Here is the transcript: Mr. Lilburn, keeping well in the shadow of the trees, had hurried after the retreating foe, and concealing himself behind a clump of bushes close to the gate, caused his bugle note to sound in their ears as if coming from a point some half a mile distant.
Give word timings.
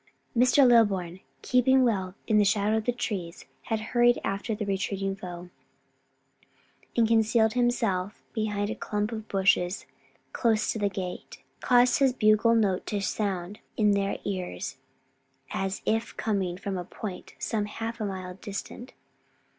Mr. 0.35 0.67
Lilburn, 0.67 1.19
keeping 1.43 1.83
well 1.83 2.15
in 2.25 2.39
the 2.39 2.43
shadow 2.43 2.77
of 2.77 2.85
the 2.85 2.91
trees, 2.91 3.45
had 3.65 3.79
hurried 3.93 4.19
after 4.23 4.55
the 4.55 4.65
retreating 4.65 5.15
foe, 5.15 5.51
and 6.97 7.07
concealing 7.07 7.51
himself 7.51 8.23
behind 8.33 8.71
a 8.71 8.75
clump 8.75 9.11
of 9.11 9.27
bushes 9.27 9.85
close 10.33 10.73
to 10.73 10.79
the 10.79 10.89
gate, 10.89 11.43
caused 11.59 11.99
his 11.99 12.13
bugle 12.13 12.55
note 12.55 12.87
to 12.87 12.99
sound 12.99 13.59
in 13.77 13.91
their 13.91 14.17
ears 14.25 14.77
as 15.51 15.83
if 15.85 16.17
coming 16.17 16.57
from 16.57 16.79
a 16.79 16.83
point 16.83 17.35
some 17.37 17.65
half 17.65 18.01
a 18.01 18.05
mile 18.07 18.33
distant. 18.33 18.93